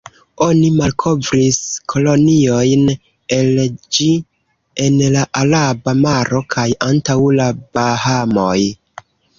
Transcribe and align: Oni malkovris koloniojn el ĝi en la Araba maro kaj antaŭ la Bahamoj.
Oni 0.43 0.69
malkovris 0.77 1.59
koloniojn 1.93 2.87
el 3.39 3.61
ĝi 3.99 4.09
en 4.87 4.99
la 5.19 5.29
Araba 5.45 5.97
maro 6.05 6.45
kaj 6.57 6.69
antaŭ 6.91 7.21
la 7.43 7.51
Bahamoj. 7.67 8.61